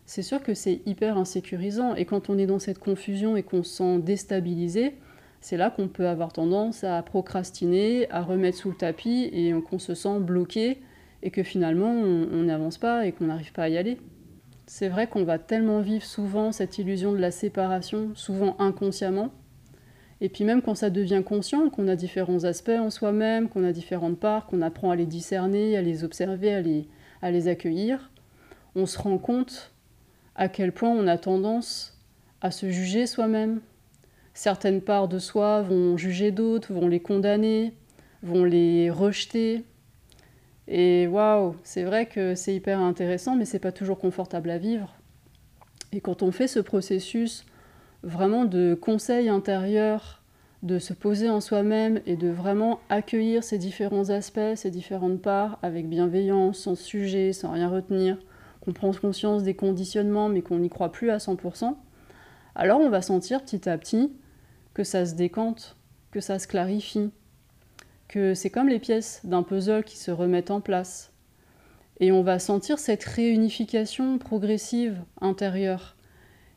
c'est 0.06 0.24
sûr 0.24 0.42
que 0.42 0.56
c'est 0.56 0.82
hyper 0.88 1.18
insécurisant. 1.18 1.94
Et 1.96 2.06
quand 2.06 2.30
on 2.30 2.38
est 2.38 2.48
dans 2.48 2.60
cette 2.60 2.80
confusion 2.80 3.36
et 3.36 3.44
qu'on 3.44 3.64
se 3.64 3.78
sent 3.78 4.00
déstabilisé, 4.00 4.96
c'est 5.42 5.58
là 5.58 5.70
qu'on 5.70 5.88
peut 5.88 6.08
avoir 6.08 6.34
tendance 6.34 6.84
à 6.84 7.02
procrastiner, 7.04 8.10
à 8.10 8.22
remettre 8.22 8.58
sous 8.58 8.70
le 8.70 8.76
tapis 8.76 9.30
et 9.32 9.54
qu'on 9.70 9.80
se 9.80 9.94
sent 9.94 10.20
bloqué 10.20 10.80
et 11.22 11.32
que 11.32 11.44
finalement 11.44 11.92
on 11.92 12.44
n'avance 12.44 12.78
pas 12.78 13.06
et 13.06 13.12
qu'on 13.12 13.26
n'arrive 13.26 13.54
pas 13.54 13.64
à 13.64 13.70
y 13.70 13.78
aller. 13.78 13.98
C'est 14.66 14.90
vrai 14.90 15.08
qu'on 15.08 15.24
va 15.24 15.40
tellement 15.40 15.82
vivre 15.82 16.04
souvent 16.04 16.52
cette 16.52 16.78
illusion 16.78 17.12
de 17.12 17.18
la 17.18 17.32
séparation, 17.32 18.12
souvent 18.16 18.56
inconsciemment, 18.60 19.32
et 20.22 20.30
puis 20.30 20.44
même 20.44 20.62
quand 20.62 20.76
ça 20.76 20.90
devient 20.90 21.24
conscient, 21.26 21.70
qu'on 21.70 21.88
a 21.88 21.96
différents 21.96 22.44
aspects 22.44 22.70
en 22.70 22.90
soi-même, 22.90 23.48
qu'on 23.48 23.64
a 23.64 23.72
différentes 23.72 24.20
parts, 24.20 24.48
qu'on 24.48 24.62
apprend 24.62 24.92
à 24.92 24.96
les 24.96 25.06
discerner, 25.06 25.78
à 25.78 25.82
les 25.82 26.04
observer, 26.04 26.54
à 26.54 26.62
les, 26.62 26.88
à 27.22 27.32
les 27.32 27.48
accueillir, 27.48 28.12
on 28.76 28.86
se 28.86 29.00
rend 29.00 29.18
compte 29.18 29.72
à 30.36 30.50
quel 30.50 30.72
point 30.72 30.90
on 30.90 31.08
a 31.08 31.18
tendance 31.18 31.98
à 32.42 32.52
se 32.52 32.70
juger 32.70 33.08
soi-même. 33.08 33.62
Certaines 34.34 34.82
parts 34.82 35.08
de 35.08 35.20
soi 35.20 35.62
vont 35.62 35.98
juger 35.98 36.32
d'autres, 36.32 36.74
vont 36.74 36.88
les 36.88 37.02
condamner, 37.02 37.74
vont 38.24 38.44
les 38.44 38.90
rejeter. 38.90 39.64
Et 40.68 41.08
waouh, 41.08 41.56
c'est 41.64 41.84
vrai 41.84 42.06
que 42.06 42.36
c'est 42.36 42.56
hyper 42.56 42.80
intéressant, 42.80 43.36
mais 43.36 43.46
c'est 43.46 43.60
pas 43.60 43.72
toujours 43.72 44.00
confortable 44.00 44.50
à 44.50 44.58
vivre. 44.58 44.96
Et 45.92 46.02
quand 46.02 46.22
on 46.24 46.32
fait 46.32 46.48
ce 46.48 46.60
processus 46.60 47.44
vraiment 48.04 48.46
de 48.46 48.78
conseil 48.80 49.30
intérieur, 49.30 50.22
de 50.64 50.80
se 50.80 50.94
poser 50.94 51.30
en 51.30 51.42
soi-même 51.42 52.02
et 52.06 52.16
de 52.16 52.28
vraiment 52.28 52.80
accueillir 52.90 53.44
ces 53.44 53.58
différents 53.58 54.10
aspects, 54.10 54.56
ces 54.56 54.72
différentes 54.72 55.22
parts 55.22 55.58
avec 55.62 55.88
bienveillance, 55.88 56.60
sans 56.60 56.76
sujet, 56.76 57.34
sans 57.34 57.52
rien 57.52 57.70
retenir, 57.70 58.18
qu'on 58.62 58.74
prend 58.74 58.92
conscience 58.92 59.44
des 59.44 59.56
conditionnements 59.56 60.30
mais 60.30 60.42
qu'on 60.42 60.60
n'y 60.60 60.70
croit 60.70 60.92
plus 60.92 61.12
à 61.12 61.18
100%, 61.18 61.76
alors 62.56 62.82
on 62.82 62.90
va 62.90 63.02
sentir 63.02 63.42
petit 63.42 63.70
à 63.70 63.78
petit 63.78 64.12
que 64.74 64.84
ça 64.84 65.06
se 65.06 65.16
décante, 65.16 65.78
que 66.12 66.20
ça 66.20 66.40
se 66.40 66.48
clarifie, 66.48 67.12
que 68.10 68.34
c'est 68.34 68.50
comme 68.50 68.68
les 68.68 68.80
pièces 68.80 69.22
d'un 69.24 69.44
puzzle 69.44 69.84
qui 69.84 69.98
se 69.98 70.12
remettent 70.12 70.52
en 70.52 70.60
place. 70.62 71.14
Et 72.02 72.12
on 72.12 72.24
va 72.24 72.40
sentir 72.40 72.80
cette 72.80 73.04
réunification 73.04 74.18
progressive 74.18 75.02
intérieure 75.22 75.96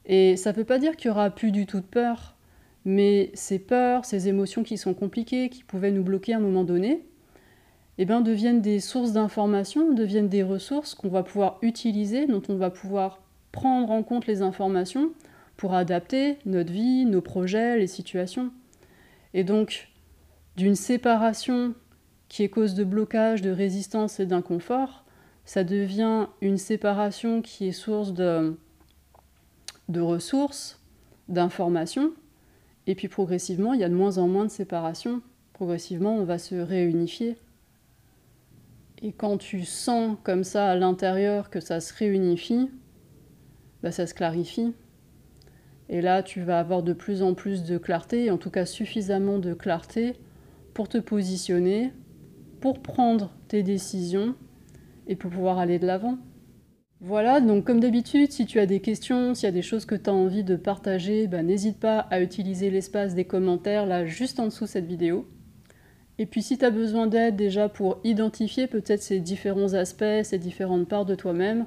et 0.06 0.37
ça 0.37 0.52
ne 0.52 0.56
veut 0.56 0.64
pas 0.64 0.78
dire 0.78 0.97
qu'il 0.97 1.09
y 1.09 1.11
aura 1.11 1.30
plus 1.30 1.52
du 1.52 1.66
tout 1.66 1.80
de 1.80 1.87
peur, 1.87 2.37
mais 2.85 3.30
ces 3.35 3.59
peurs, 3.59 4.04
ces 4.04 4.28
émotions 4.28 4.62
qui 4.62 4.76
sont 4.76 4.94
compliquées, 4.94 5.49
qui 5.49 5.62
pouvaient 5.62 5.92
nous 5.92 6.02
bloquer 6.02 6.35
à 6.35 6.38
un 6.38 6.40
moment 6.40 6.64
donné, 6.64 7.04
eh 7.99 8.04
bien, 8.04 8.21
deviennent 8.21 8.61
des 8.61 8.80
sources 8.80 9.12
d'informations, 9.12 9.92
deviennent 9.92 10.28
des 10.28 10.42
ressources 10.42 10.94
qu'on 10.94 11.09
va 11.09 11.23
pouvoir 11.23 11.59
utiliser, 11.62 12.26
dont 12.26 12.42
on 12.49 12.56
va 12.56 12.71
pouvoir 12.71 13.23
prendre 13.52 13.90
en 13.90 14.02
compte 14.02 14.26
les 14.26 14.42
informations 14.42 15.12
pour 15.56 15.75
adapter 15.75 16.38
notre 16.47 16.73
vie, 16.73 17.04
nos 17.04 17.21
projets, 17.21 17.78
les 17.78 17.87
situations. 17.87 18.50
Et 19.35 19.44
donc, 19.44 19.90
d'une 20.56 20.75
séparation 20.75 21.75
qui 22.28 22.42
est 22.42 22.49
cause 22.49 22.75
de 22.75 22.82
blocage, 22.82 23.42
de 23.42 23.50
résistance 23.50 24.18
et 24.18 24.26
d'inconfort, 24.26 25.04
ça 25.44 25.64
devient 25.64 26.28
une 26.40 26.56
séparation 26.56 27.42
qui 27.42 27.68
est 27.68 27.73
source 27.73 28.14
de, 28.14 28.56
de 29.92 30.00
ressources, 30.00 30.80
d'informations, 31.28 32.12
et 32.87 32.94
puis 32.94 33.08
progressivement, 33.08 33.75
il 33.75 33.80
y 33.80 33.84
a 33.84 33.88
de 33.88 33.94
moins 33.94 34.18
en 34.18 34.26
moins 34.26 34.44
de 34.44 34.50
séparation. 34.50 35.22
Progressivement, 35.52 36.16
on 36.16 36.25
va 36.25 36.38
se 36.38 36.56
réunifier. 36.56 37.37
Et 39.02 39.12
quand 39.12 39.38
tu 39.38 39.64
sens 39.64 40.16
comme 40.25 40.44
ça 40.44 40.70
à 40.70 40.76
l'intérieur 40.76 41.50
que 41.50 41.61
ça 41.61 41.80
se 41.80 41.94
réunifie, 41.94 42.70
bah 43.82 43.92
ça 43.92 44.06
se 44.06 44.14
clarifie. 44.14 44.75
Et 45.88 46.00
là, 46.00 46.22
tu 46.22 46.40
vas 46.42 46.58
avoir 46.58 46.82
de 46.82 46.92
plus 46.92 47.22
en 47.22 47.34
plus 47.34 47.64
de 47.64 47.78
clarté, 47.78 48.30
en 48.30 48.38
tout 48.38 48.50
cas 48.50 48.64
suffisamment 48.64 49.38
de 49.38 49.54
clarté 49.54 50.14
pour 50.72 50.88
te 50.88 50.99
positionner, 50.99 51.92
pour 52.61 52.80
prendre 52.80 53.32
tes 53.49 53.62
décisions 53.62 54.34
et 55.06 55.16
pour 55.16 55.30
pouvoir 55.30 55.58
aller 55.58 55.78
de 55.78 55.87
l'avant. 55.87 56.16
Voilà, 57.04 57.40
donc 57.40 57.64
comme 57.64 57.80
d'habitude, 57.80 58.30
si 58.30 58.47
tu 58.47 58.61
as 58.61 58.66
des 58.66 58.78
questions, 58.78 59.35
s'il 59.35 59.47
y 59.47 59.49
a 59.49 59.52
des 59.52 59.61
choses 59.61 59.87
que 59.87 59.97
tu 59.97 60.09
as 60.09 60.12
envie 60.12 60.44
de 60.44 60.54
partager, 60.54 61.26
bah, 61.26 61.42
n'hésite 61.42 61.80
pas 61.80 61.99
à 61.99 62.21
utiliser 62.21 62.71
l'espace 62.71 63.16
des 63.16 63.25
commentaires 63.25 63.87
là 63.87 64.06
juste 64.06 64.38
en 64.38 64.44
dessous 64.44 64.66
de 64.66 64.68
cette 64.68 64.87
vidéo. 64.87 65.26
Et 66.21 66.26
puis 66.26 66.42
si 66.42 66.59
tu 66.59 66.64
as 66.64 66.71
besoin 66.71 67.09
d'aide 67.09 67.35
déjà 67.35 67.68
pour 67.68 67.99
identifier 68.04 68.68
peut-être 68.68 69.02
ces 69.02 69.18
différents 69.18 69.75
aspects, 69.75 70.23
ces 70.23 70.38
différentes 70.38 70.88
parts 70.88 71.04
de 71.04 71.16
toi-même, 71.16 71.66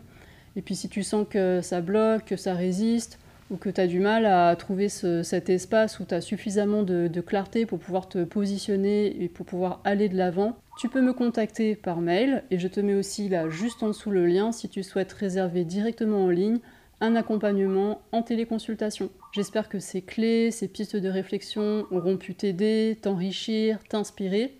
et 0.55 0.61
puis 0.61 0.73
si 0.73 0.87
tu 0.87 1.03
sens 1.03 1.27
que 1.29 1.59
ça 1.61 1.81
bloque, 1.81 2.23
que 2.23 2.37
ça 2.37 2.53
résiste, 2.53 3.19
ou 3.51 3.57
que 3.57 3.69
tu 3.69 3.79
as 3.79 3.87
du 3.87 3.99
mal 3.99 4.25
à 4.25 4.55
trouver 4.55 4.89
cet 4.89 5.49
espace 5.49 5.99
où 5.99 6.05
tu 6.05 6.15
as 6.15 6.21
suffisamment 6.21 6.83
de, 6.83 7.21
clarté 7.21 7.65
pour 7.65 7.79
pouvoir 7.79 8.09
te 8.09 8.23
positionner 8.23 9.23
et 9.23 9.29
pour 9.29 9.45
pouvoir 9.45 9.81
aller 9.83 10.09
de 10.09 10.17
l'avant, 10.17 10.57
tu 10.77 10.89
peux 10.89 11.01
me 11.01 11.13
contacter 11.13 11.75
par 11.75 12.01
mail 12.01 12.43
et 12.51 12.59
je 12.59 12.67
te 12.67 12.79
mets 12.79 12.95
aussi 12.95 13.29
là 13.29 13.49
juste 13.49 13.83
en 13.83 13.87
dessous 13.87 14.11
le 14.11 14.25
lien 14.25 14.51
si 14.51 14.67
tu 14.67 14.83
souhaites 14.83 15.13
réserver 15.13 15.63
directement 15.63 16.25
en 16.25 16.29
ligne 16.29 16.59
un 17.01 17.15
accompagnement 17.15 18.01
en 18.11 18.21
téléconsultation. 18.21 19.09
J'espère 19.33 19.69
que 19.69 19.79
ces 19.79 20.01
clés, 20.01 20.51
ces 20.51 20.67
pistes 20.67 20.95
de 20.95 21.09
réflexion 21.09 21.85
auront 21.91 22.17
pu 22.17 22.35
t'aider, 22.35 22.97
t'enrichir, 23.01 23.79
t'inspirer. 23.89 24.57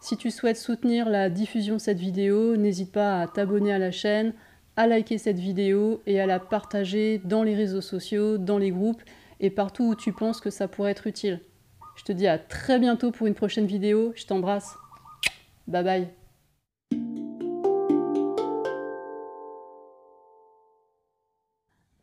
Si 0.00 0.16
tu 0.16 0.30
souhaites 0.30 0.58
soutenir 0.58 1.08
la 1.08 1.28
diffusion 1.28 1.74
de 1.74 1.80
cette 1.80 1.98
vidéo, 1.98 2.56
n'hésite 2.56 2.92
pas 2.92 3.20
à 3.20 3.26
t'abonner 3.26 3.72
à 3.72 3.78
la 3.78 3.90
chaîne, 3.90 4.32
à 4.78 4.86
liker 4.86 5.18
cette 5.18 5.40
vidéo 5.40 6.02
et 6.06 6.20
à 6.20 6.26
la 6.26 6.38
partager 6.38 7.18
dans 7.18 7.42
les 7.42 7.56
réseaux 7.56 7.80
sociaux, 7.80 8.38
dans 8.38 8.58
les 8.58 8.70
groupes 8.70 9.02
et 9.40 9.50
partout 9.50 9.88
où 9.88 9.94
tu 9.96 10.12
penses 10.12 10.40
que 10.40 10.50
ça 10.50 10.68
pourrait 10.68 10.92
être 10.92 11.08
utile. 11.08 11.40
Je 11.96 12.04
te 12.04 12.12
dis 12.12 12.28
à 12.28 12.38
très 12.38 12.78
bientôt 12.78 13.10
pour 13.10 13.26
une 13.26 13.34
prochaine 13.34 13.66
vidéo. 13.66 14.12
Je 14.14 14.24
t'embrasse. 14.24 14.76
Bye 15.66 15.82
bye. 15.82 16.08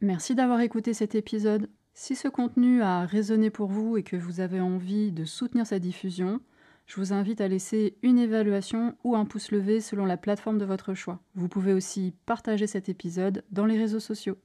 Merci 0.02 0.36
d'avoir 0.36 0.60
écouté 0.60 0.94
cet 0.94 1.16
épisode. 1.16 1.70
Si 1.94 2.18
ce 2.18 2.28
contenu 2.28 2.82
a 2.82 3.06
résonné 3.06 3.52
pour 3.52 3.70
vous 3.70 3.96
et 3.96 4.04
que 4.04 4.18
vous 4.18 4.42
avez 4.42 4.60
envie 4.60 5.14
de 5.14 5.24
soutenir 5.24 5.66
sa 5.66 5.80
diffusion, 5.80 6.42
je 6.86 7.00
vous 7.00 7.14
invite 7.14 7.42
à 7.42 7.48
laisser 7.48 7.98
une 8.04 8.20
évaluation 8.20 8.96
ou 9.04 9.16
un 9.16 9.26
pouce 9.26 9.52
levé 9.52 9.82
selon 9.82 10.06
la 10.06 10.18
plateforme 10.18 10.60
de 10.60 10.66
votre 10.66 10.94
choix. 10.94 11.20
Vous 11.34 11.48
pouvez 11.48 11.74
aussi 11.74 12.14
partager 12.26 12.68
cet 12.68 12.90
épisode 12.90 13.44
dans 13.52 13.66
les 13.66 13.78
réseaux 13.78 14.00
sociaux. 14.00 14.38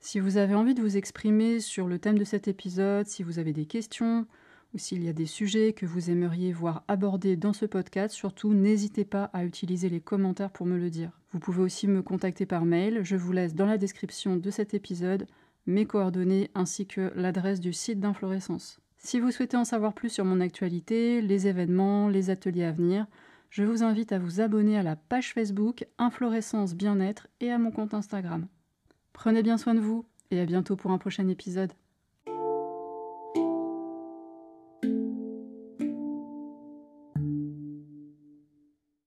Si 0.00 0.20
vous 0.20 0.36
avez 0.36 0.54
envie 0.54 0.74
de 0.74 0.82
vous 0.82 0.96
exprimer 0.96 1.60
sur 1.60 1.86
le 1.86 1.98
thème 1.98 2.18
de 2.18 2.24
cet 2.24 2.48
épisode, 2.48 3.06
si 3.06 3.22
vous 3.22 3.38
avez 3.38 3.52
des 3.52 3.66
questions 3.66 4.26
ou 4.74 4.78
s'il 4.78 5.02
y 5.02 5.08
a 5.08 5.12
des 5.12 5.26
sujets 5.26 5.72
que 5.72 5.86
vous 5.86 6.10
aimeriez 6.10 6.52
voir 6.52 6.84
abordés 6.88 7.36
dans 7.36 7.52
ce 7.52 7.64
podcast, 7.64 8.14
surtout 8.14 8.52
n'hésitez 8.52 9.04
pas 9.04 9.24
à 9.32 9.44
utiliser 9.44 9.88
les 9.88 10.00
commentaires 10.00 10.50
pour 10.50 10.66
me 10.66 10.76
le 10.76 10.90
dire. 10.90 11.18
Vous 11.32 11.38
pouvez 11.38 11.62
aussi 11.62 11.88
me 11.88 12.02
contacter 12.02 12.44
par 12.44 12.64
mail, 12.64 13.00
je 13.02 13.16
vous 13.16 13.32
laisse 13.32 13.54
dans 13.54 13.66
la 13.66 13.78
description 13.78 14.36
de 14.36 14.50
cet 14.50 14.74
épisode 14.74 15.26
mes 15.66 15.86
coordonnées 15.86 16.50
ainsi 16.54 16.86
que 16.86 17.12
l'adresse 17.14 17.60
du 17.60 17.72
site 17.72 18.00
d'Inflorescence. 18.00 18.80
Si 18.98 19.20
vous 19.20 19.30
souhaitez 19.30 19.56
en 19.56 19.64
savoir 19.64 19.94
plus 19.94 20.10
sur 20.10 20.24
mon 20.24 20.40
actualité, 20.40 21.22
les 21.22 21.46
événements, 21.46 22.08
les 22.08 22.30
ateliers 22.30 22.64
à 22.64 22.72
venir, 22.72 23.06
je 23.48 23.62
vous 23.62 23.82
invite 23.82 24.12
à 24.12 24.18
vous 24.18 24.40
abonner 24.40 24.76
à 24.76 24.82
la 24.82 24.96
page 24.96 25.32
Facebook 25.32 25.86
Inflorescence 25.98 26.74
Bien-être 26.74 27.28
et 27.40 27.50
à 27.50 27.58
mon 27.58 27.70
compte 27.70 27.94
Instagram. 27.94 28.46
Prenez 29.12 29.42
bien 29.42 29.56
soin 29.56 29.74
de 29.74 29.80
vous 29.80 30.04
et 30.30 30.40
à 30.40 30.44
bientôt 30.44 30.76
pour 30.76 30.90
un 30.90 30.98
prochain 30.98 31.28
épisode. 31.28 31.72